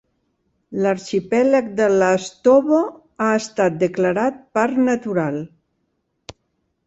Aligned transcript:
L'arxipèlag 0.83 1.67
de 1.79 1.89
Lastovo 2.03 2.79
ha 3.25 3.27
estat 3.41 3.77
declarat 3.83 4.39
parc 4.59 4.79
natural. 4.87 5.37